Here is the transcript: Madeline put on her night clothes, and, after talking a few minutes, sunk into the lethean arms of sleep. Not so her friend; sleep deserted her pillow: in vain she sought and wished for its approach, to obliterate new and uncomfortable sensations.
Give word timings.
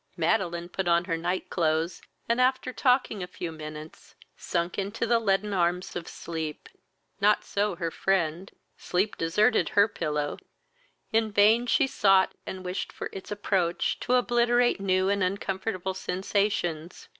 Madeline 0.17 0.67
put 0.67 0.87
on 0.87 1.03
her 1.05 1.15
night 1.15 1.47
clothes, 1.51 2.01
and, 2.27 2.41
after 2.41 2.73
talking 2.73 3.21
a 3.21 3.27
few 3.27 3.51
minutes, 3.51 4.15
sunk 4.35 4.79
into 4.79 5.05
the 5.05 5.19
lethean 5.19 5.53
arms 5.53 5.95
of 5.95 6.07
sleep. 6.07 6.67
Not 7.19 7.43
so 7.43 7.75
her 7.75 7.91
friend; 7.91 8.51
sleep 8.77 9.15
deserted 9.15 9.69
her 9.69 9.87
pillow: 9.87 10.39
in 11.13 11.31
vain 11.31 11.67
she 11.67 11.85
sought 11.85 12.33
and 12.47 12.65
wished 12.65 12.91
for 12.91 13.11
its 13.13 13.29
approach, 13.29 13.99
to 13.99 14.15
obliterate 14.15 14.79
new 14.81 15.07
and 15.07 15.21
uncomfortable 15.21 15.93
sensations. 15.93 17.07